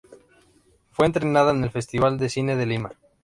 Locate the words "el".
1.63-1.69